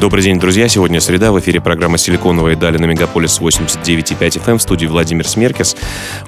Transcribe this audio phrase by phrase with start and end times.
[0.00, 0.68] Добрый день, друзья.
[0.68, 1.32] Сегодня среда.
[1.32, 5.76] В эфире программа «Силиконовые дали» на Мегаполис 89.5 FM в студии Владимир Смеркис.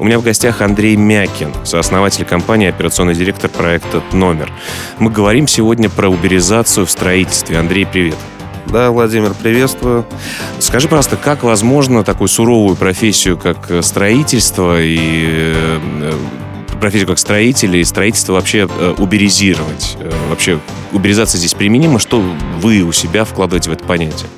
[0.00, 4.52] У меня в гостях Андрей Мякин, сооснователь компании, операционный директор проекта «Тномер».
[4.99, 7.58] Мы говорим сегодня про уберизацию в строительстве.
[7.58, 8.17] Андрей, привет.
[8.67, 10.05] Да, Владимир, приветствую.
[10.58, 16.13] Скажи, пожалуйста, как возможно такую суровую профессию, как строительство и э,
[16.80, 19.96] профессию как строителя и строительство вообще э, уберизировать?
[20.00, 20.58] Э, вообще
[20.93, 21.98] уберизация здесь применима?
[21.98, 22.21] Что
[22.58, 24.29] вы у себя вкладываете в это понятие?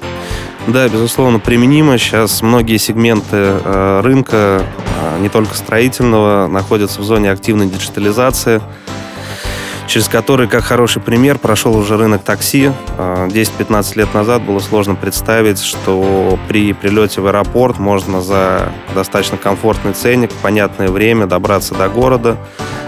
[0.67, 1.99] Да, безусловно, применимо.
[1.99, 4.65] Сейчас многие сегменты э, рынка,
[5.21, 8.61] не только строительного, находятся в зоне активной диджитализации
[9.93, 12.73] через который, как хороший пример, прошел уже рынок такси.
[12.97, 19.37] 10-15 а, лет назад было сложно представить, что при прилете в аэропорт можно за достаточно
[19.37, 22.39] комфортный ценник, понятное время добраться до города.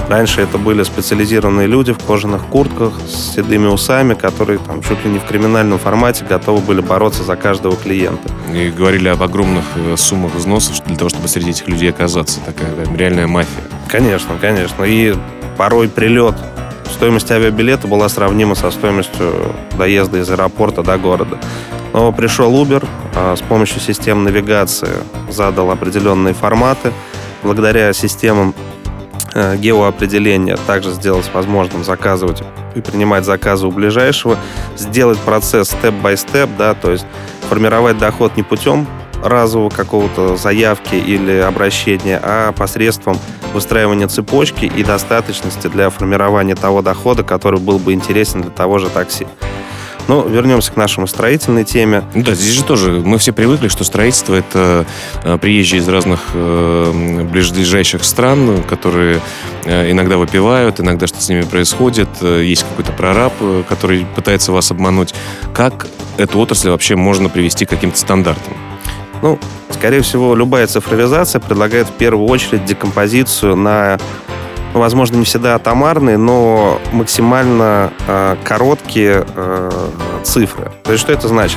[0.09, 5.11] Раньше это были специализированные люди в кожаных куртках с седыми усами, которые там чуть ли
[5.11, 8.31] не в криминальном формате готовы были бороться за каждого клиента.
[8.51, 12.41] И говорили об огромных э, суммах взносов для того, чтобы среди этих людей оказаться.
[12.41, 13.63] Такая реальная мафия.
[13.89, 14.85] Конечно, конечно.
[14.85, 15.15] И
[15.59, 16.37] порой прилет
[16.95, 21.39] Стоимость авиабилета была сравнима со стоимостью доезда из аэропорта до города.
[21.93, 22.87] Но пришел Uber,
[23.17, 24.91] а, с помощью систем навигации
[25.29, 26.93] задал определенные форматы.
[27.43, 28.55] Благодаря системам
[29.35, 32.45] э, геоопределения также сделать возможным заказывать
[32.77, 34.39] и принимать заказы у ближайшего,
[34.77, 37.07] сделать процесс степ-бай-степ, да, то есть
[37.51, 38.87] формировать доход не путем
[39.21, 43.19] разового какого-то заявки или обращения, а посредством
[43.55, 48.91] выстраивания цепочки и достаточности для формирования того дохода, который был бы интересен для того же
[48.91, 49.27] такси.
[50.07, 52.05] Ну, вернемся к нашему строительной теме.
[52.15, 54.85] Да, здесь же тоже мы все привыкли, что строительство это
[55.23, 59.23] э, приезжие из разных э, ближайших стран, которые
[59.65, 63.33] э, иногда выпивают, иногда что-то с ними происходит, э, есть какой-то прораб,
[63.67, 65.15] который пытается вас обмануть.
[65.55, 65.87] Как
[66.19, 68.53] эту отрасль вообще можно привести к каким-то стандартам?
[69.25, 69.39] Ну,
[69.71, 73.97] скорее всего, любая цифровизация предлагает в первую очередь декомпозицию на,
[74.75, 79.71] возможно, не всегда атомарные, но максимально э, короткие э,
[80.25, 80.71] цифры.
[80.83, 81.57] То есть что это значит?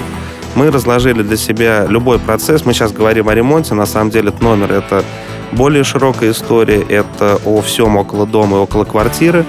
[0.55, 2.63] Мы разложили для себя любой процесс.
[2.63, 3.73] Мы сейчас говорим о ремонте.
[3.73, 5.03] На самом деле этот номер— это
[5.51, 6.79] более широкая история.
[6.83, 9.43] Это о всем около дома и около квартиры.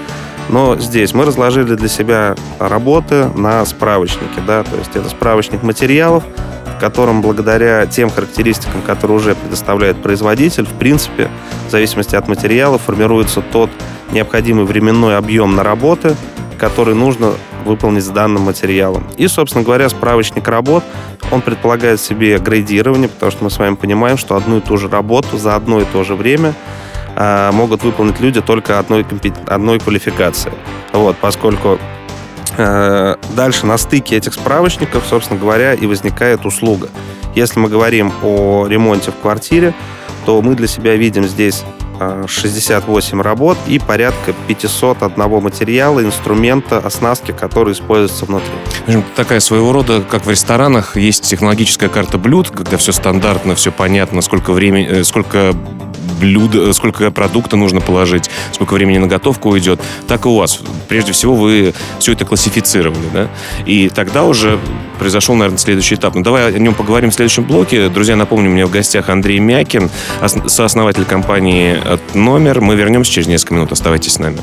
[0.49, 4.41] Но здесь мы разложили для себя работы на справочнике.
[4.45, 4.63] Да?
[4.63, 6.25] То есть это справочник материалов,
[6.79, 11.29] котором благодаря тем характеристикам, которые уже предоставляет производитель, в принципе,
[11.67, 13.69] в зависимости от материала, формируется тот
[14.11, 16.15] необходимый временной объем на работы,
[16.57, 17.33] который нужно
[17.65, 19.05] выполнить с данным материалом.
[19.17, 20.83] И, собственно говоря, справочник работ,
[21.31, 24.89] он предполагает себе градирование, потому что мы с вами понимаем, что одну и ту же
[24.89, 26.53] работу за одно и то же время
[27.15, 29.05] э, могут выполнить люди только одной,
[29.45, 30.51] одной квалификации.
[30.93, 31.77] Вот, поскольку
[33.35, 36.89] дальше на стыке этих справочников, собственно говоря, и возникает услуга.
[37.35, 39.73] Если мы говорим о ремонте в квартире,
[40.25, 41.63] то мы для себя видим здесь
[42.27, 48.51] 68 э, работ и порядка 500 одного материала, инструмента, оснастки, которые используются внутри.
[49.15, 54.21] Такая своего рода, как в ресторанах, есть технологическая карта блюд, когда все стандартно, все понятно,
[54.21, 55.53] сколько времени, э, сколько
[56.19, 60.59] блюда, сколько продукта нужно положить, сколько времени на готовку уйдет, так и у вас.
[60.87, 63.27] Прежде всего вы все это классифицировали, да?
[63.65, 64.59] И тогда уже
[64.99, 66.15] произошел, наверное, следующий этап.
[66.15, 67.89] Ну, давай о нем поговорим в следующем блоке.
[67.89, 69.89] Друзья, напомню, у меня в гостях Андрей Мякин,
[70.47, 71.77] сооснователь компании
[72.13, 72.61] «Номер».
[72.61, 73.71] Мы вернемся через несколько минут.
[73.71, 74.37] Оставайтесь с нами.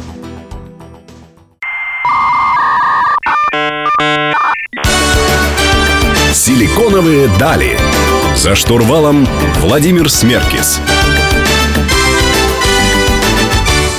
[6.33, 7.79] Силиконовые дали.
[8.37, 9.27] За штурвалом
[9.61, 10.81] Владимир Смеркис.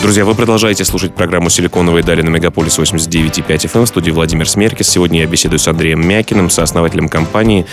[0.08, 4.88] Друзья, вы продолжаете слушать программу «Силиконовые дали» на Мегаполис 89.5 FM в студии Владимир Смеркис.
[4.88, 7.66] Сегодня я беседую с Андреем Мякиным, сооснователем компании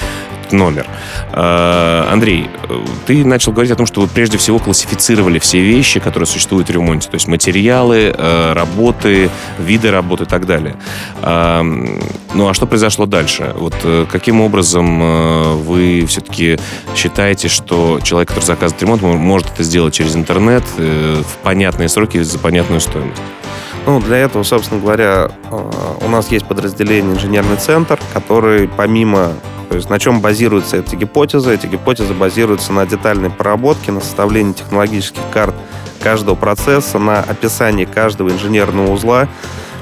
[0.55, 0.87] номер.
[1.33, 2.49] А, Андрей,
[3.07, 6.73] ты начал говорить о том, что вы прежде всего классифицировали все вещи, которые существуют в
[6.73, 10.77] ремонте, то есть материалы, э, работы, виды работы и так далее.
[11.23, 11.63] А,
[12.35, 13.53] ну а что произошло дальше?
[13.57, 16.59] Вот э, каким образом э, вы все-таки
[16.97, 22.39] считаете, что человек, который заказывает ремонт, может это сделать через интернет в понятные сроки за
[22.39, 23.21] понятную стоимость?
[23.87, 25.31] Ну, для этого, собственно говоря,
[26.01, 29.33] у нас есть подразделение «Инженерный центр», который помимо
[29.75, 31.53] то есть на чем базируются эти гипотезы?
[31.53, 35.53] Эти гипотезы базируются на детальной проработке, на составлении технологических карт
[36.01, 39.27] каждого процесса, на описании каждого инженерного узла,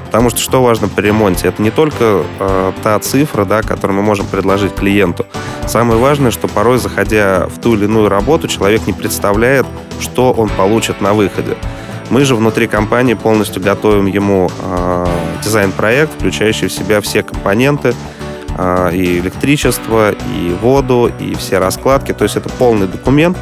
[0.07, 1.47] Потому что что важно при ремонте?
[1.47, 5.27] Это не только э, та цифра, да, которую мы можем предложить клиенту.
[5.67, 9.67] Самое важное, что порой, заходя в ту или иную работу, человек не представляет,
[9.99, 11.55] что он получит на выходе.
[12.09, 15.05] Мы же внутри компании полностью готовим ему э,
[15.43, 17.93] дизайн-проект, включающий в себя все компоненты,
[18.93, 22.13] и электричество, и воду, и все раскладки.
[22.13, 23.37] То есть это полный документ,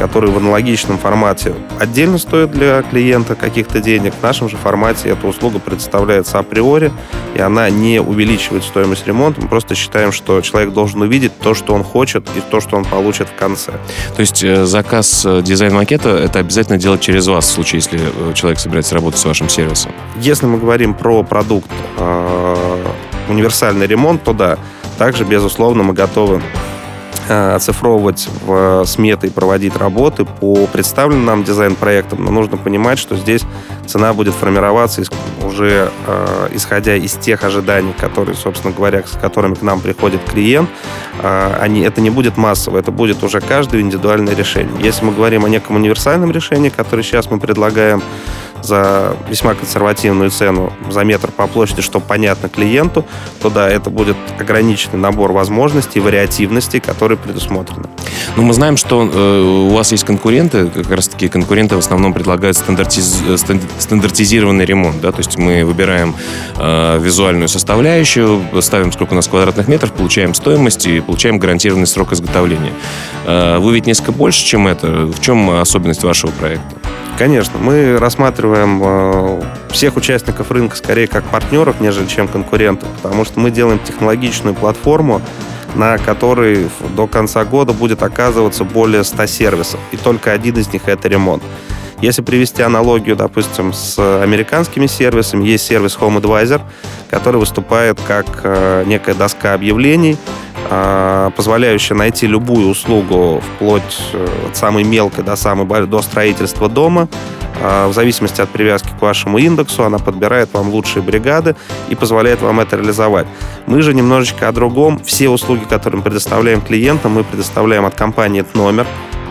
[0.00, 4.14] который в аналогичном формате отдельно стоит для клиента каких-то денег.
[4.18, 6.90] В нашем же формате эта услуга предоставляется априори,
[7.34, 9.42] и она не увеличивает стоимость ремонта.
[9.42, 12.86] Мы просто считаем, что человек должен увидеть то, что он хочет, и то, что он
[12.86, 13.72] получит в конце.
[14.16, 18.32] То есть э, заказ э, дизайн-макета это обязательно делать через вас в случае, если э,
[18.32, 19.92] человек собирается работать с вашим сервисом?
[20.18, 21.70] Если мы говорим про продукт
[23.30, 24.58] универсальный ремонт, то да.
[24.98, 26.42] Также, безусловно, мы готовы
[27.30, 33.14] Э, оцифровывать в сметы и проводить работы по представленным нам дизайн-проектам, но нужно понимать, что
[33.14, 33.42] здесь
[33.86, 35.04] цена будет формироваться
[35.40, 40.68] уже э, исходя из тех ожиданий, которые, собственно говоря, с которыми к нам приходит клиент.
[41.22, 44.74] Э, они, это не будет массово, это будет уже каждое индивидуальное решение.
[44.80, 48.02] Если мы говорим о неком универсальном решении, которое сейчас мы предлагаем,
[48.62, 53.04] за весьма консервативную цену за метр по площади, что понятно клиенту,
[53.40, 57.88] то да, это будет ограниченный набор возможностей, вариативностей, которые предусмотрены.
[58.36, 62.12] Ну, мы знаем, что э, у вас есть конкуренты, как раз таки конкуренты в основном
[62.12, 63.22] предлагают стандартиз...
[63.78, 66.14] стандартизированный ремонт, да, то есть мы выбираем
[66.56, 72.12] э, визуальную составляющую, ставим сколько у нас квадратных метров, получаем стоимость и получаем гарантированный срок
[72.12, 72.72] изготовления.
[73.26, 75.06] Э, вы ведь несколько больше, чем это.
[75.06, 76.79] В чем особенность вашего проекта?
[77.20, 83.40] Конечно, мы рассматриваем э, всех участников рынка скорее как партнеров, нежели чем конкурентов, потому что
[83.40, 85.20] мы делаем технологичную платформу,
[85.74, 90.84] на которой до конца года будет оказываться более 100 сервисов, и только один из них—
[90.88, 91.42] это ремонт.
[92.00, 96.62] Если привести аналогию, допустим, с американскими сервисами, есть сервис Home Advisor,
[97.10, 100.16] который выступает как э, некая доска объявлений,
[101.36, 107.08] позволяющая найти любую услугу вплоть э, от самой мелкой до самой до строительства дома.
[107.62, 111.56] А, в зависимости от привязки к вашему индексу она подбирает вам лучшие бригады
[111.88, 113.26] и позволяет вам это реализовать.
[113.66, 115.02] Мы же немножечко о другом.
[115.04, 118.86] Все услуги, которые мы предоставляем клиентам, мы предоставляем от компании номер,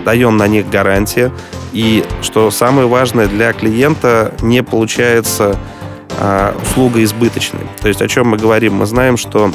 [0.06, 1.32] даем на них гарантии.
[1.74, 5.58] И что самое важное для клиента, не получается
[6.20, 7.62] а, услуга избыточной.
[7.82, 8.76] То есть о чем мы говорим?
[8.76, 9.52] Мы знаем, что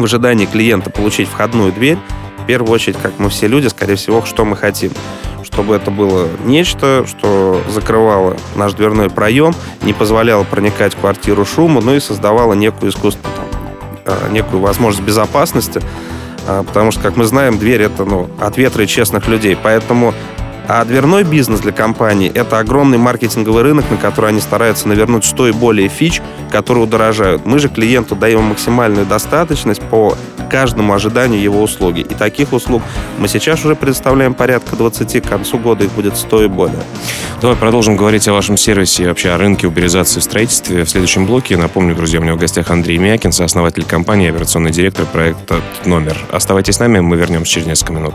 [0.00, 1.98] в ожидании клиента получить входную дверь,
[2.38, 4.92] в первую очередь, как мы все люди, скорее всего, что мы хотим.
[5.44, 11.80] Чтобы это было нечто, что закрывало наш дверной проем, не позволяло проникать в квартиру шуму,
[11.80, 13.36] но и создавало некую искусственную,
[14.04, 15.80] там, некую возможность безопасности,
[16.46, 19.56] а, потому что, как мы знаем, дверь— это ну, от ветра и честных людей.
[19.60, 20.14] Поэтому
[20.72, 25.48] а дверной бизнес для компании— это огромный маркетинговый рынок, на который они стараются навернуть 100
[25.48, 27.44] и более фич, которые удорожают.
[27.44, 30.16] Мы же клиенту даем максимальную достаточность по
[30.48, 32.00] каждому ожиданию его услуги.
[32.00, 32.82] И таких услуг
[33.18, 36.82] мы сейчас уже предоставляем порядка 20, к концу года их будет 100 и более.
[37.40, 41.26] Давай продолжим говорить о вашем сервисе и вообще о рынке уберизации в строительстве в следующем
[41.26, 41.56] блоке.
[41.56, 46.16] Напомню, друзья, у меня в гостях Андрей Мякин, сооснователь компании, операционный директор проекта «Номер».
[46.30, 48.14] Оставайтесь с нами, мы вернемся через несколько минут.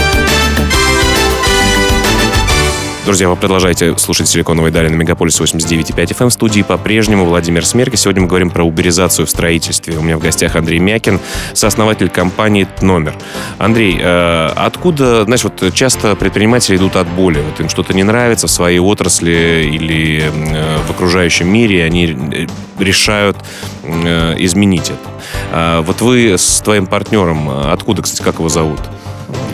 [3.03, 6.29] Друзья, вы продолжаете слушать «Силиконовые дали» на Мегаполис 89.5 FM.
[6.29, 7.95] В студии по-прежнему Владимир Смерки.
[7.95, 9.97] Сегодня мы говорим про уберизацию в строительстве.
[9.97, 11.19] У меня в гостях Андрей Мякин,
[11.53, 13.15] сооснователь компании «Номер».
[13.57, 17.39] Андрей, э, откуда, знаешь, вот часто предприниматели идут от боли.
[17.39, 22.47] Вот им что-то не нравится в своей отрасли или э, в окружающем мире, они э,
[22.77, 23.37] решают
[23.83, 25.09] изменить это.
[25.51, 28.79] А вот вы с твоим партнером, откуда, кстати, как его зовут?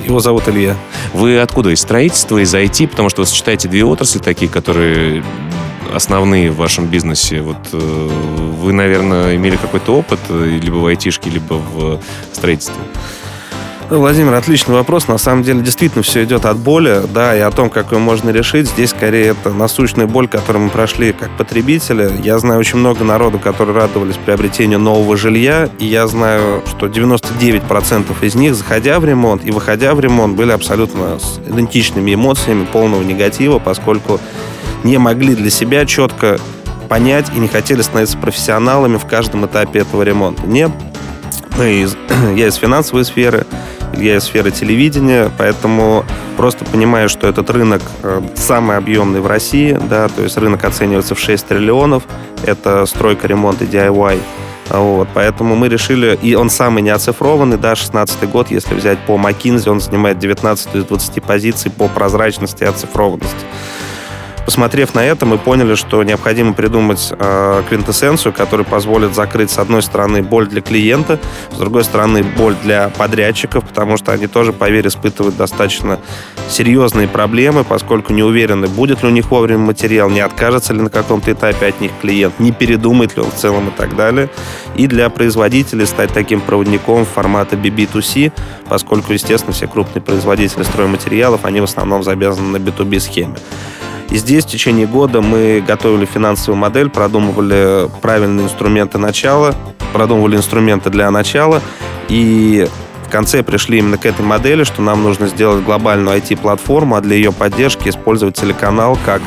[0.07, 0.77] Его зовут Илья.
[1.13, 1.69] Вы откуда?
[1.71, 2.87] Из строительства, из IT?
[2.87, 5.21] Потому что вы сочетаете две отрасли такие, которые
[5.93, 7.41] основные в вашем бизнесе.
[7.41, 11.99] Вот э, вы, наверное, имели какой-то опыт э, либо в айтишке, либо в
[12.31, 12.75] строительстве.
[13.89, 15.07] Владимир, отличный вопрос.
[15.07, 18.31] На самом деле, действительно, все идет от боли, да, и о том, как ее можно
[18.31, 18.67] решить.
[18.67, 22.11] Здесь, скорее, это насущная боль, которую мы прошли как потребители.
[22.21, 28.13] Я знаю очень много народу, которые радовались приобретению нового жилья, и я знаю, что 99%
[28.21, 33.03] из них, заходя в ремонт и выходя в ремонт, были абсолютно с идентичными эмоциями полного
[33.03, 34.19] негатива, поскольку
[34.83, 36.39] не могли для себя четко
[36.89, 40.45] понять и не хотели становиться профессионалами в каждом этапе этого ремонта.
[40.45, 40.69] Не
[41.57, 41.97] мы из,
[42.35, 43.45] я из финансовой сферы,
[43.99, 49.77] я из сферы телевидения, поэтому просто понимаю, что этот рынок э, самый объемный в России,
[49.89, 52.03] да, то есть рынок оценивается в 6 триллионов,
[52.45, 54.19] это стройка, ремонт и DIY.
[54.69, 59.13] Вот, поэтому мы решили, и он самый не оцифрованный, да, 16 год, если взять по
[59.13, 63.45] McKinsey, он занимает 19 из 20 позиций по прозрачности и оцифрованности.
[64.47, 69.81] Посмотрев на это, мы поняли, что необходимо придумать э, квинтэссенцию, которая позволит закрыть, с одной
[69.81, 71.19] стороны, боль для клиента,
[71.51, 75.99] с другой стороны, боль для подрядчиков, потому что они тоже, поверь, испытывают достаточно
[76.49, 80.89] серьезные проблемы, поскольку не уверены, будет ли у них вовремя материал, не откажется ли на
[80.89, 84.29] каком-то этапе от них клиент, не передумает ли он в целом и так далее.
[84.77, 88.31] И для производителей стать таким проводником формата BB2C,
[88.69, 93.35] поскольку, естественно, все крупные производители стройматериалов, они в основном завязаны на B2B схеме.
[94.09, 99.53] И здесь в течение года мы готовили финансовую модель, продумывали правильные инструменты начала,
[99.91, 101.61] продумывали инструменты для начала,
[102.07, 102.67] и
[103.05, 107.15] в конце пришли именно к этой модели, что нам нужно сделать глобальную IT-платформу, а для
[107.15, 109.21] ее поддержки использовать телеканал как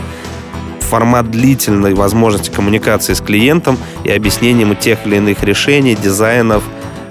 [0.81, 6.65] формат длительной возможности коммуникации с клиентом и объяснения ему тех или иных решений, дизайнов,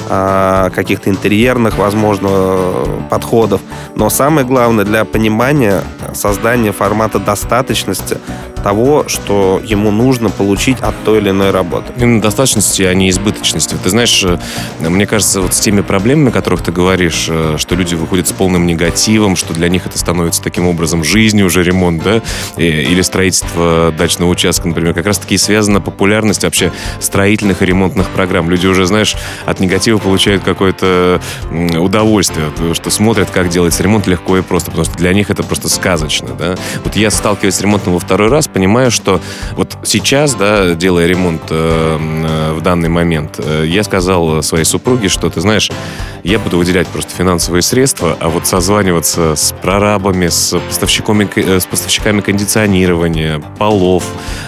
[0.10, 2.58] каких-то интерьерных, возможно,
[3.10, 3.62] подходов.
[3.96, 8.18] Но самое главное для понимания создания формата достаточности
[8.60, 11.94] того, что ему нужно получить от той или иной работы.
[11.98, 13.75] Именно достаточности, а не избыточности.
[13.82, 14.38] Ты знаешь, э,
[14.80, 18.32] мне кажется, вот с теми проблемами, о которых ты говоришь, э, что люди выходят с
[18.32, 22.22] полным негативом, что для них это становится таким образом жизнью уже ремонт, да,
[22.58, 28.50] или строительство дачного участка, например, как раз-таки связана популярность вообще строительных и ремонтных программ.
[28.50, 31.22] Люди уже, знаешь, от негатива получают какое-то
[31.78, 35.70] удовольствие, что смотрят, как делается ремонт легко и просто, потому что для них это просто
[35.70, 36.56] сказочно, да.
[36.84, 39.22] Вот я сталкиваюсь с ремонтом во второй раз, понимаю, что
[39.56, 45.10] вот сейчас, да, делая ремонт э, э, в данный момент, э, я сказал своей супруге,
[45.10, 45.72] что, ты знаешь,
[46.24, 51.65] я буду выделять просто финансовые средства, а вот созваниваться с прорабами, с поставщиками, э, с
[51.65, 54.03] поставщиками кондиционирования, полов,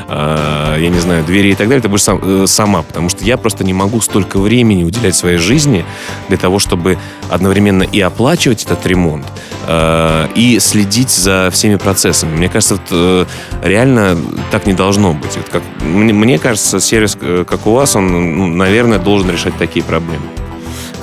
[0.10, 3.24] э, я не знаю, двери и так далее, ты будешь сам, э, сама, потому что
[3.24, 5.86] я просто не могу столько времени уделять своей жизни
[6.28, 6.98] для того, чтобы
[7.30, 9.26] одновременно и оплачивать этот ремонт,
[9.68, 12.36] э, и следить за всеми процессами.
[12.36, 13.26] Мне кажется, вот, э,
[13.64, 13.91] реально
[14.52, 15.36] так не должно быть.
[15.38, 19.56] Вот как, мне, мне кажется, сервис, э, как у вас, он, ну, наверное, должен решать
[19.58, 20.24] такие проблемы.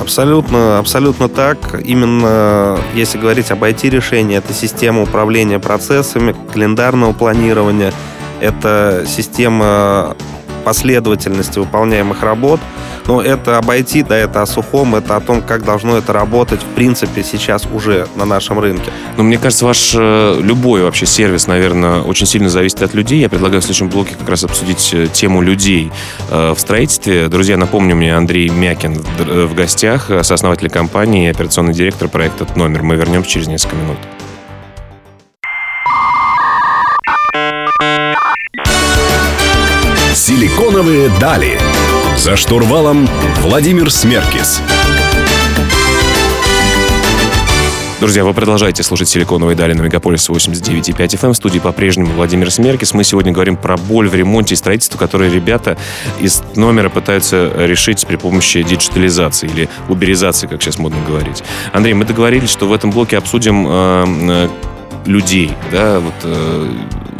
[0.00, 1.58] Абсолютно, абсолютно так.
[1.84, 7.92] Именно если говорить об IT-решении, это система управления процессами, календарного планирования,
[8.40, 10.16] это система
[10.64, 12.60] последовательности выполняемых работ.
[13.08, 16.74] Но это обойти, да, это о сухом, это о том, как должно это работать, в
[16.74, 18.92] принципе, сейчас уже на нашем рынке.
[19.16, 23.20] Ну, мне кажется, ваш э, любой вообще сервис, наверное, очень сильно зависит от людей.
[23.20, 25.90] Я предлагаю в следующем блоке как раз обсудить э, тему людей
[26.30, 27.28] э, в строительстве.
[27.28, 32.82] Друзья, напомню, мне Андрей Мякин в гостях, сооснователь компании, операционный директор проекта «Номер».
[32.82, 33.96] Мы вернемся через несколько минут.
[40.14, 41.58] Силиконовые дали.
[42.18, 43.08] За штурвалом
[43.42, 44.60] Владимир Смеркис.
[48.00, 51.26] Друзья, вы продолжаете слушать «Силиконовые дали» на Мегаполис 89,5 FM.
[51.26, 51.32] Эм.
[51.32, 52.92] В студии по-прежнему Владимир Смеркис.
[52.92, 55.78] Мы сегодня говорим про боль в ремонте и строительстве, которые ребята
[56.18, 61.44] из номера пытаются решить при помощи диджитализации или уберизации, как сейчас модно говорить.
[61.72, 64.48] Андрей, мы договорились, что в этом блоке обсудим э, э
[65.06, 66.70] людей, да, вот э,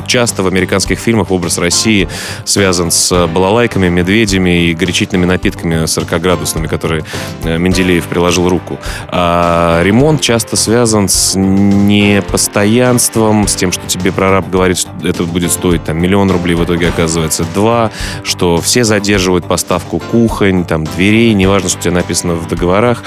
[0.08, 2.08] часто в американских фильмах образ России
[2.44, 7.04] связан с балалайками, медведями и горячительными напитками 40-градусными, которые
[7.44, 8.80] э, Менделеев приложил руку.
[9.08, 15.52] А ремонт часто связан с непостоянством, с тем, что тебе прораб говорит, что это будет
[15.52, 17.90] стоить там миллион рублей, в итоге оказывается два,
[18.24, 23.02] что все задерживают поставку кухонь, там, дверей, неважно, что у тебя написано в договорах.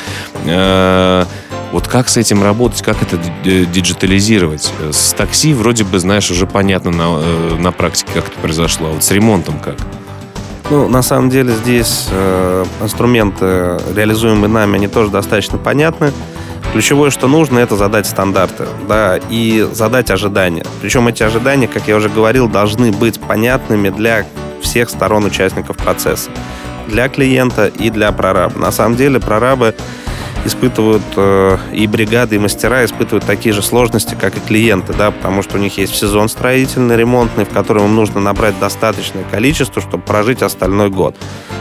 [1.72, 4.72] Э, вот как с этим работать, как это диджитализировать?
[4.92, 8.90] С такси вроде бы, знаешь, уже понятно на, э, на практике, как это произошло.
[8.90, 9.76] А вот с ремонтом как?
[10.70, 16.14] Ну, на самом деле здесь э, инструменты, реализуемые нами, они тоже достаточно понятны.
[16.72, 20.64] Ключевое, что нужно, это задать стандарты, да, и задать ожидания.
[20.82, 24.26] Причем эти ожидания, как я уже говорил, должны быть понятными для
[24.62, 26.30] всех сторон участников процесса.
[26.88, 28.58] Для клиента и для прораба.
[28.58, 29.76] На самом деле прорабы
[30.46, 35.42] испытывают э, и бригады, и мастера испытывают такие же сложности, как и клиенты, да, потому
[35.42, 40.04] что у них есть сезон строительный, ремонтный, в котором им нужно набрать достаточное количество, чтобы
[40.04, 41.16] прожить остальной год.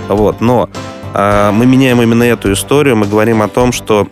[0.08, 0.40] Вот.
[0.40, 0.68] Но
[1.14, 4.08] э, мы меняем именно эту историю, мы говорим о том, что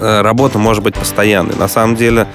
[0.00, 1.54] э, работа может быть постоянной.
[1.56, 2.26] На самом деле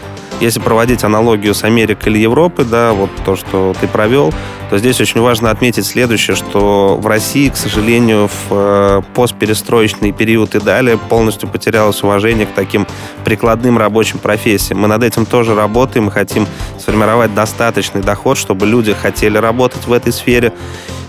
[0.41, 4.33] если проводить аналогию с Америкой или Европой, да, вот то, что ты провел,
[4.69, 10.55] то здесь очень важно отметить следующее, что в России, к сожалению, в э, постперестроечный период
[10.55, 12.87] и далее полностью потерялось уважение к таким
[13.23, 14.79] прикладным рабочим профессиям.
[14.79, 16.47] Мы над этим тоже работаем, мы хотим
[16.79, 20.53] сформировать достаточный доход, чтобы люди хотели работать в этой сфере.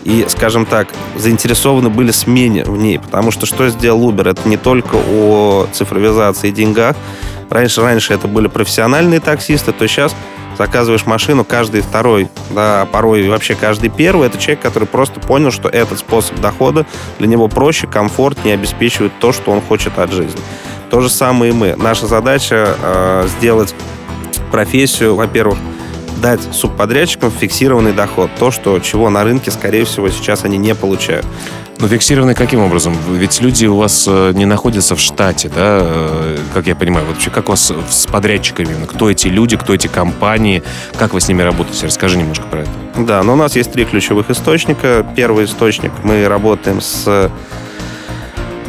[0.05, 2.99] и, скажем так, заинтересованы были смене в ней.
[2.99, 4.31] Потому что что сделал Uber?
[4.31, 6.97] Это не только о цифровизации и деньгах.
[7.53, 10.15] Раньше, раньше это были профессиональные таксисты, то сейчас
[10.57, 15.69] заказываешь машину, каждый второй, да, порой вообще каждый первый, это человек, который просто понял, что
[15.69, 16.87] этот способ дохода
[17.19, 20.41] для него проще, комфортнее, обеспечивает то, что он хочет от жизни.
[20.91, 21.77] То же самое и мы.
[21.77, 23.75] Наша задача э, сделать
[24.51, 25.59] профессию, во-первых,
[26.23, 28.31] дать субподрядчикам фиксированный доход.
[28.39, 31.27] То, что, чего на рынке, скорее всего, сейчас они не получают.
[31.83, 32.97] Но фиксированный каким образом?
[33.11, 37.05] Ведь люди у вас э, не находятся в штате, да, э, как я понимаю.
[37.07, 38.87] Вообще, как у вас с подрядчиками?
[38.87, 40.63] Кто эти люди, кто эти компании?
[40.97, 41.87] Как вы с ними работаете?
[41.87, 42.71] Расскажи немножко про это.
[42.99, 45.05] Да, но у нас есть три ключевых источника.
[45.17, 47.29] Первый источник, мы работаем с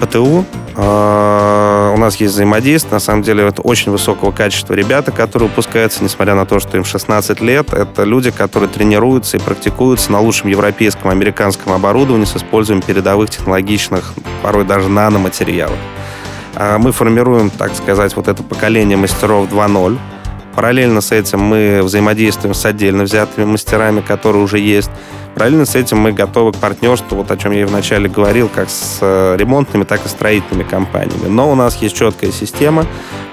[0.01, 0.43] ПТУ,
[0.75, 2.93] у нас есть взаимодействие.
[2.93, 6.83] На самом деле, это очень высокого качества ребята, которые выпускаются, несмотря на то, что им
[6.83, 7.73] 16 лет.
[7.73, 14.13] Это люди, которые тренируются и практикуются на лучшем европейском, американском оборудовании с использованием передовых технологичных,
[14.41, 15.77] порой даже наноматериалов.
[16.55, 19.97] А, мы формируем, так сказать, вот это поколение мастеров 2.0.
[20.55, 24.91] Параллельно с этим мы взаимодействуем с отдельно взятыми мастерами, которые уже есть.
[25.33, 28.69] Параллельно с этим мы готовы к партнерству, вот о чем я и вначале говорил, как
[28.69, 31.27] с э, ремонтными, так и строительными компаниями.
[31.27, 32.85] Но у нас есть четкая система,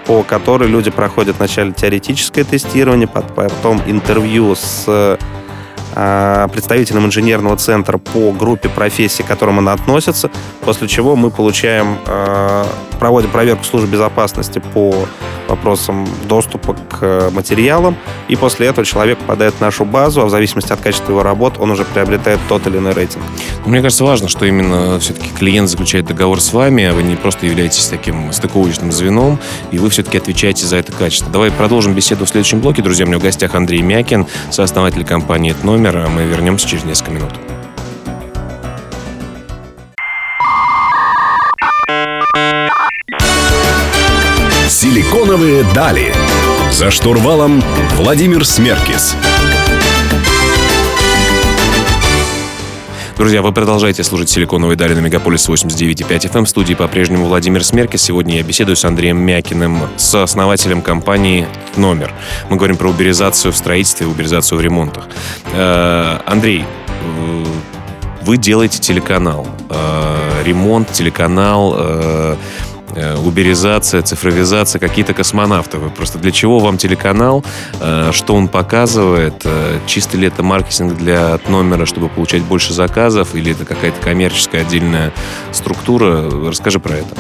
[0.07, 4.85] по которой люди проходят вначале теоретическое тестирование, потом интервью с
[5.95, 10.31] э, представителем инженерного центра по группе профессий, к которым она относится,
[10.65, 12.65] после чего мы получаем, э,
[13.01, 14.95] проводим проверку службы безопасности по
[15.49, 17.97] вопросам доступа к материалам,
[18.29, 21.55] и после этого человек попадает в нашу базу, а в зависимости от качества его работ
[21.59, 23.25] он уже приобретает тот или иной рейтинг.
[23.67, 27.47] Мне кажется, важно, что именно все-таки клиент заключает договор с вами, а вы не просто
[27.47, 29.41] являетесь таким стыковочным звеном,
[29.73, 31.33] и вы все-таки отвечаете за это качество.
[31.33, 32.83] Давай продолжим беседу в следующем блоке.
[32.83, 36.09] Друзья, у меня в гостях Андрей Мякин, сооснователь компании «Номер».
[36.15, 37.33] Мы вернемся через несколько минут.
[44.81, 46.11] Силиконовые дали.
[46.73, 47.63] За штурвалом
[47.97, 49.15] Владимир Смеркис.
[53.19, 56.39] Друзья, вы продолжаете слушать «Силиконовые дали» на Мегаполис 89.5 FM.
[56.39, 56.45] Эм.
[56.47, 58.01] В студии по-прежнему Владимир Смеркис.
[58.01, 62.15] Сегодня я беседую с Андреем Мякиным, сооснователем компании «Номер».
[62.49, 65.09] Мы говорим про уберизацию в строительстве уберизацию в ремонтах.
[65.53, 67.45] Э, Андрей, э,
[68.23, 69.47] вы делаете телеканал.
[69.69, 72.39] Э, ремонт, телеканал
[73.25, 75.79] уберизация, цифровизация, какие-то космонавты.
[75.79, 77.45] Вы просто для чего вам телеканал,
[77.81, 83.35] э, что он показывает, э, чисто ли это маркетинг для номера, чтобы получать больше заказов,
[83.35, 85.13] или это какая-то коммерческая отдельная
[85.53, 86.31] структура?
[86.49, 87.15] Расскажи про это.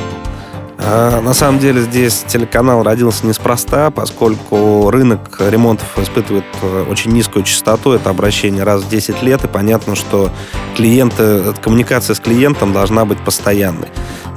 [0.82, 7.44] А, на самом деле здесь телеканал родился неспроста, поскольку рынок ремонтов испытывает э, очень низкую
[7.44, 10.30] частоту, это обращение раз в 10 лет, и понятно, что
[10.76, 13.88] клиенты, коммуникация с клиентом должна быть постоянной.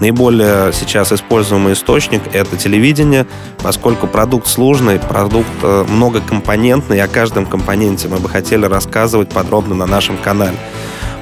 [0.03, 3.25] Наиболее сейчас используемый источник— это телевидение,
[3.61, 9.75] поскольку продукт сложный, продукт э, многокомпонентный, и о каждом компоненте мы бы хотели рассказывать подробно
[9.75, 10.57] на нашем канале.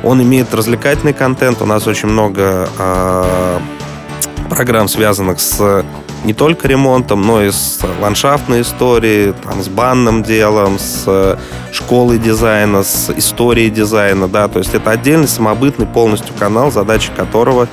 [0.04, 3.60] Он имеет развлекательный контент, у нас очень много э,
[4.50, 5.86] программ, связанных с
[6.24, 11.38] не только ремонтом, но и с ландшафтной историей, там, с банным делом, с
[11.72, 17.68] школой дизайна, с историей дизайна, да, то есть это отдельный самобытный полностью канал, задача которого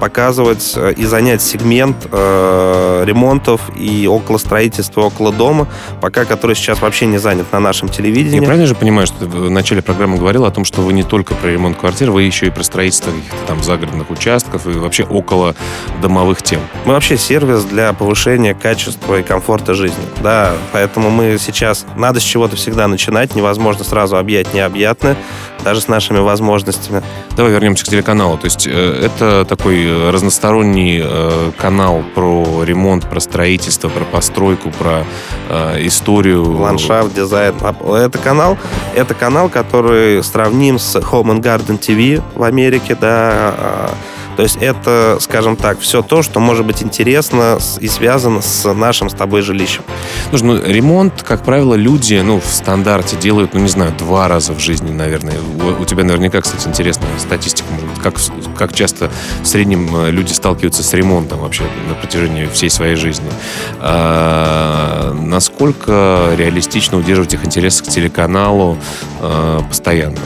[0.00, 5.68] показывать э, и занять сегмент э, ремонтов и около строительства, около дома,
[6.00, 8.40] пока который сейчас вообще не занят на нашем телевидении.
[8.40, 11.02] Я правильно же понимаю, что ты в начале программы говорил о том, что вы не
[11.02, 15.04] только про ремонт квартир, вы еще и про строительство каких-то там загородных участков и вообще
[15.04, 15.54] около
[16.00, 16.60] домовых тем.
[16.86, 20.02] Мы вообще сервис для повышения качества и комфорта жизни.
[20.22, 25.16] Да, поэтому мы сейчас надо с чего-то всегда начинать, невозможно сразу объять необъятное,
[25.62, 27.02] даже с нашими возможностями.
[27.40, 28.36] Давай вернемся к телеканалу.
[28.36, 35.06] То есть э, это такой разносторонний э, канал про ремонт, про строительство, про постройку, про
[35.48, 36.58] э, историю.
[36.58, 37.54] Ландшафт, дизайн.
[37.94, 38.58] Это канал,
[38.94, 43.90] это канал, который сравним с Home and Garden TV в Америке, да, а,
[44.36, 49.10] то есть это, скажем так, все то, что может быть интересно и связано с нашим
[49.10, 49.82] с тобой жилищем.
[50.30, 54.52] Слушай, ну, ремонт, как правило, люди, ну, в стандарте делают, ну, не знаю, два раза
[54.52, 55.36] в жизни, наверное.
[55.38, 58.14] У, у тебя наверняка, кстати, интересная статистика, может как,
[58.56, 59.10] как часто
[59.42, 63.30] в среднем э, люди сталкиваются с ремонтом вообще на протяжении всей своей жизни.
[63.78, 68.78] А, насколько реалистично удерживать их интерес к телеканалу
[69.20, 70.18] а, постоянно?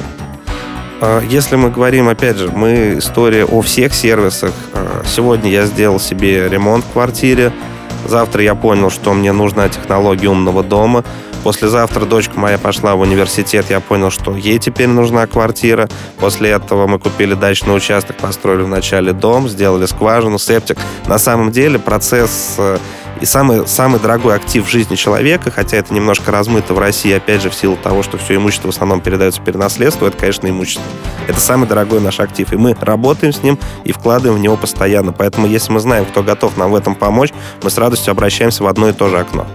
[1.07, 4.55] А, если мы говорим, опять же, мы история о всех сервисах.
[4.73, 7.53] А, сегодня я сделал себе ремонт в квартире.
[8.07, 11.05] Завтра я понял, что мне нужна технология умного дома.
[11.43, 15.91] Послезавтра дочка моя пошла в университет, я понял, что ей теперь нужна квартира.
[16.19, 20.79] После этого мы купили дачный участок, построили вначале дом, сделали скважину, септик.
[21.07, 22.79] На самом деле процесс э,
[23.21, 27.43] и самый, самый дорогой актив в жизни человека, хотя это немножко размыто в России, опять
[27.43, 30.85] же, в силу того, что все имущество в основном передается по наследству, это, конечно, имущество.
[31.29, 32.53] Это самый дорогой наш актив.
[32.53, 35.13] И мы работаем с ним и вкладываем в него постоянно.
[35.13, 37.31] Поэтому, если мы знаем, кто готов нам в этом помочь,
[37.63, 39.47] мы с радостью обращаемся в одно и то же окно.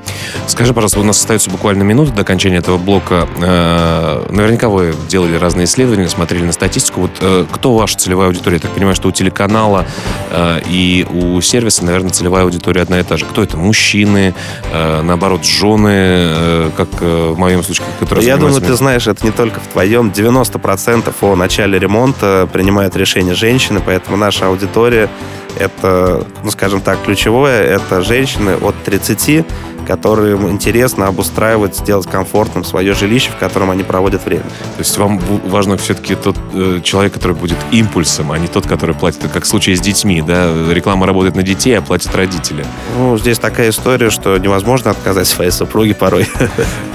[0.47, 3.27] Скажи, пожалуйста, у нас остается буквально минута до окончания этого блока.
[3.41, 7.01] Э, наверняка вы делали разные исследования, смотрели на статистику.
[7.01, 8.57] Вот э, кто ваша целевая аудитория?
[8.57, 9.85] Я так понимаю, что у телеканала
[10.31, 13.25] э, и у сервиса, наверное, целевая аудитория одна и та же.
[13.25, 13.48] Кто это?
[13.57, 14.33] Мужчины,
[14.71, 19.67] наоборот, жены, как в моем случае, которые Я думаю, ты знаешь, это не только в
[19.67, 20.11] твоем.
[20.11, 25.09] 90% о начале ремонта принимают решение женщины, поэтому наша аудитория
[25.57, 29.45] это, ну, скажем так, ключевое, это женщины от 30
[29.89, 34.43] которым интересно обустраивать, сделать комфортным свое жилище, в котором они проводят время.
[34.43, 38.93] То есть вам важно все-таки тот э, человек, который будет импульсом, а не тот, который
[38.93, 40.53] платит, как в случае с детьми, да?
[40.71, 42.63] Реклама работает на детей, а платят родители.
[42.99, 46.29] Ну, здесь такая история, что невозможно отказать своей супруге порой.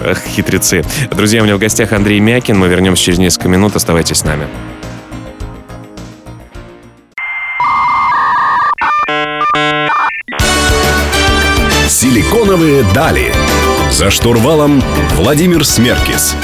[0.05, 0.85] Ах, хитрецы.
[1.11, 2.57] Друзья, у меня в гостях Андрей Мякин.
[2.57, 3.75] Мы вернемся через несколько минут.
[3.75, 4.47] Оставайтесь с нами.
[12.15, 13.35] Силиконовые дали.
[13.91, 14.81] За штурвалом
[15.17, 16.37] Владимир Смеркис.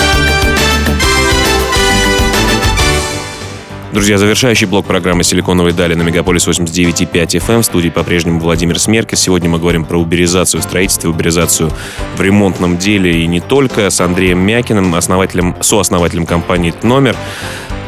[3.92, 7.62] Друзья, завершающий блок программы «Силиконовые дали» на Мегаполис 89.5 FM.
[7.62, 9.20] В студии по-прежнему Владимир Смеркис.
[9.20, 11.70] Сегодня мы говорим про уберизацию строительства, уберизацию
[12.16, 17.14] в ремонтном деле и не только с Андреем Мякиным, основателем, сооснователем компании «Номер».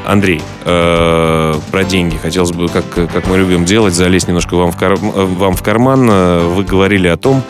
[0.06, 2.16] Андрей, э, про деньги.
[2.16, 6.06] Хотелось бы, как, как мы любим делать, залезть немножко вам в, кар, вам в карман.
[6.54, 7.42] Вы говорили о том,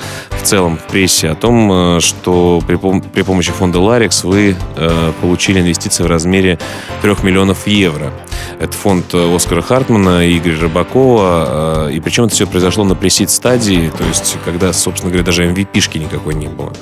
[0.42, 5.12] в целом в прессе, о том, э, что при, при помощи фонда Ларикс вы э,
[5.20, 6.58] получили инвестиции в размере
[7.00, 8.12] 3 миллионов евро.
[8.58, 11.88] Это фонд Оскара Хартмана Игоря Рыбакова.
[11.88, 15.44] Э, и причем это все произошло на пресид стадии, то есть когда, собственно говоря, даже
[15.44, 16.72] MVP-шки никакой не было.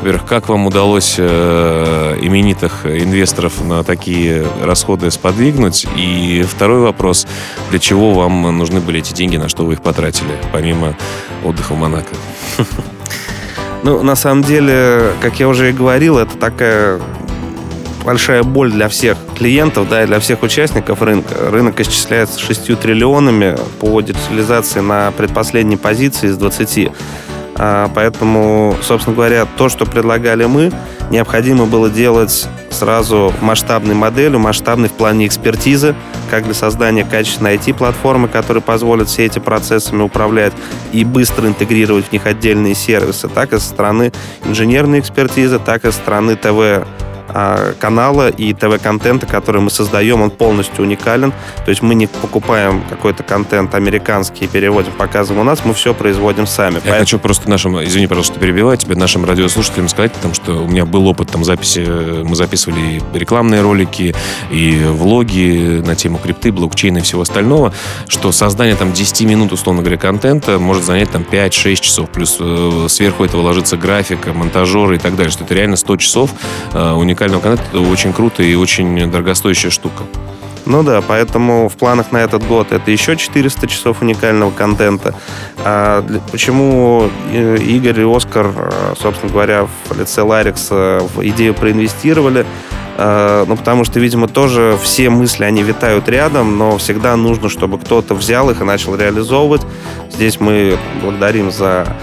[0.00, 5.86] Во-первых, как вам удалось э, именитых инвесторов на такие расходы сподвигнуть?
[5.96, 7.26] И второй вопрос,
[7.70, 10.96] для чего вам нужны были эти деньги, на что вы их потратили, помимо
[11.44, 12.14] отдыха в Монако?
[13.82, 17.00] Ну, на самом деле, как я уже и говорил, это такая
[18.10, 21.48] большая боль для всех клиентов, да, и для всех участников рынка.
[21.48, 26.90] Рынок исчисляется 6 триллионами по детализации на предпоследней позиции из 20.
[27.54, 30.72] А, поэтому, собственно говоря, то, что предлагали мы,
[31.10, 35.94] необходимо было делать сразу масштабной моделью, масштабной в плане экспертизы,
[36.30, 40.52] как для создания качественной IT-платформы, которая позволит все эти процессами управлять
[40.90, 44.12] и быстро интегрировать в них отдельные сервисы, так и со стороны
[44.44, 46.88] инженерной экспертизы, так и со стороны ТВ
[47.78, 51.32] канала и ТВ-контента, который мы создаем, он полностью уникален.
[51.64, 56.46] То есть мы не покупаем какой-то контент американский переводим, показываем у нас, мы все производим
[56.46, 56.74] сами.
[56.74, 57.00] Я Поэтому...
[57.00, 61.06] хочу просто нашим, извини, пожалуйста, перебиваю тебя, нашим радиослушателям сказать, потому что у меня был
[61.06, 61.80] опыт там записи,
[62.24, 64.14] мы записывали рекламные ролики,
[64.50, 67.72] и влоги на тему крипты, блокчейна и всего остального,
[68.08, 72.86] что создание там 10 минут, условно говоря, контента может занять там 5-6 часов, плюс э,
[72.88, 76.30] сверху этого ложится графика, монтажеры и так далее, что это реально 100 часов
[76.72, 80.04] э, уникально уникального контента это очень круто и очень дорогостоящая штука.
[80.66, 85.14] Ну да, поэтому в планах на этот год это еще 400 часов уникального контента.
[85.64, 92.46] А почему э, Игорь и Оскар, э, собственно говоря, в лице Ларикса в идею проинвестировали?
[92.98, 97.78] А, ну, потому что, видимо, тоже все мысли, они витают рядом, но всегда нужно, чтобы
[97.78, 99.62] кто-то взял их и начал реализовывать.
[100.12, 101.94] Здесь мы благодарим за Э,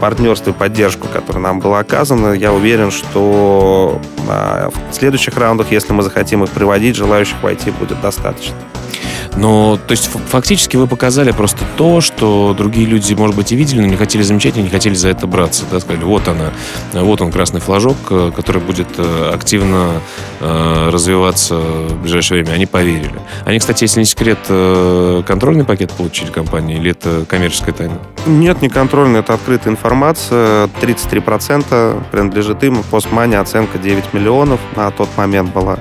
[0.00, 2.32] партнерство и поддержку, которая нам была оказана.
[2.32, 8.00] Я уверен, что э, в следующих раундах, если мы захотим их приводить, желающих войти будет
[8.00, 8.54] достаточно.
[9.38, 13.80] Но, то есть, фактически вы показали просто то, что другие люди, может быть, и видели,
[13.80, 15.64] но не хотели замечать и не хотели за это браться.
[15.70, 15.78] Да?
[15.78, 16.50] Сказали, вот она,
[16.92, 20.00] вот он красный флажок, э, который будет э, активно
[20.40, 22.56] э, развиваться в ближайшее время.
[22.56, 23.20] Они поверили.
[23.44, 27.98] Они, кстати, если не секрет, э, контрольный пакет получили компании или это коммерческая тайна?
[28.26, 30.68] Нет, не контрольный, это открытая информация.
[30.80, 32.82] 33% принадлежит им.
[32.90, 35.78] Постмани оценка 9 миллионов на тот момент была.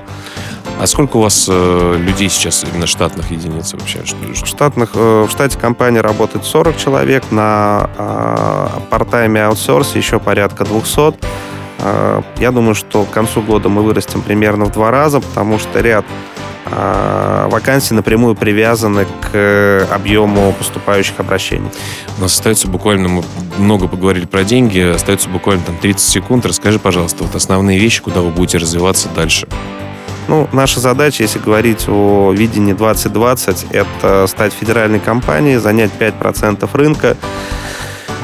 [0.80, 4.00] А сколько у вас э, людей сейчас, именно штатных единиц вообще?
[4.00, 10.66] В, штатных, э, в штате компании работает 40 человек, на э, part-time аутсорсе еще порядка
[10.66, 11.16] 200.
[11.80, 15.82] Э, я думаю, что к концу года мы вырастем примерно в два раза, потому что
[15.82, 16.06] ряд
[16.70, 21.70] а вакансии напрямую привязаны к объему поступающих обращений.
[22.18, 23.24] У нас остается буквально, мы
[23.58, 26.46] много поговорили про деньги, остается буквально там 30 секунд.
[26.46, 29.48] Расскажи, пожалуйста, вот основные вещи, куда вы будете развиваться дальше.
[30.28, 37.16] Ну, наша задача, если говорить о видении 2020, это стать федеральной компанией, занять 5% рынка,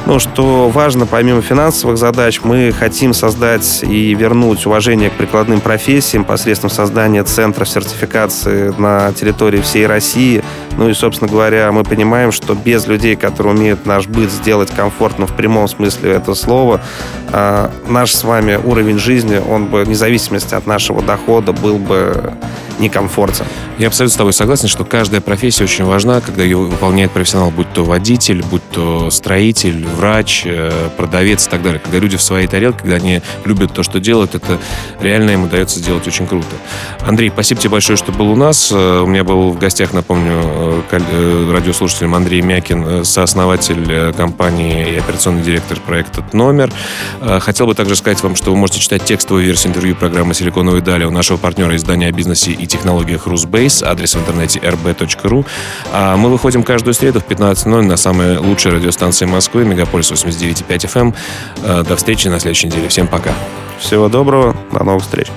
[0.06, 6.24] ну, что важно, помимо финансовых задач, мы хотим создать и вернуть уважение к прикладным профессиям
[6.24, 10.44] посредством создания центра сертификации на территории всей России.
[10.76, 15.26] Ну и, собственно говоря, мы понимаем, что без людей, которые умеют наш быт сделать комфортным
[15.26, 16.80] в прямом смысле этого слова,
[17.32, 22.34] а, наш с вами уровень жизни, он бы, вне зависимости от нашего дохода, был бы
[22.78, 23.46] некомфортен.
[23.78, 27.72] Я абсолютно с тобой согласен, что каждая профессия очень важна, когда ее выполняет профессионал, будь
[27.72, 31.80] то водитель, будь то строитель, врач, э, продавец и так далее.
[31.80, 34.58] Когда люди в своей тарелке, когда они любят то, что делают, это
[35.00, 36.46] реально им удается сделать очень круто.
[37.00, 38.70] Андрей, спасибо тебе большое, что был у нас.
[38.72, 40.32] Э, у меня был в гостях, напомню,
[40.90, 46.72] э, радиослушателем Андрей Мякин, сооснователь компании и операционный директор проекта «Номер».
[47.40, 51.04] Хотел бы также сказать вам, что вы можете читать текстовую версию интервью программы «Силиконовые дали»
[51.04, 55.46] у нашего партнера издания о бизнесе и технологиях Русбейс, адрес в интернете rb.ru.
[55.92, 61.00] А мы выходим каждую среду в 15.00 на самой лучшей радиостанции Москвы, Мегаполис 89.5 FM.
[61.00, 61.14] Эм.
[61.62, 62.88] Э, до встречи на следующей неделе.
[62.88, 63.32] Всем пока.
[63.78, 65.28] Всего доброго, до новых встреч.